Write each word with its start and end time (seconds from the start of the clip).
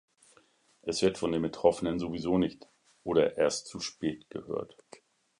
Es 0.81 1.03
wird 1.03 1.19
von 1.19 1.31
den 1.31 1.43
Betroffenen 1.43 1.99
sowieso 1.99 2.39
nicht 2.39 2.67
oder 3.03 3.37
erst 3.37 3.67
zu 3.67 3.79
spät 3.79 4.31
gehört. 4.31 4.75